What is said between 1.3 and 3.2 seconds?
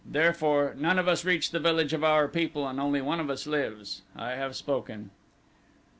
the village of our people and only one